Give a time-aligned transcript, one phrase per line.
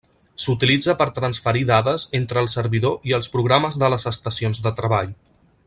[0.43, 5.15] S'utilitza per transferir dades entre el servidor i els programes de les estacions de treball.